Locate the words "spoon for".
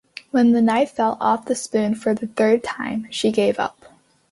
1.53-2.15